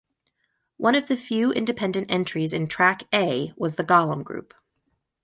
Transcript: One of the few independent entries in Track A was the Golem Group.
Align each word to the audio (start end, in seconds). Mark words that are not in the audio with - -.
One 0.77 0.95
of 0.95 1.09
the 1.09 1.15
few 1.15 1.51
independent 1.51 2.09
entries 2.09 2.53
in 2.53 2.65
Track 2.65 3.03
A 3.13 3.53
was 3.55 3.75
the 3.75 3.83
Golem 3.83 4.23
Group. 4.23 4.55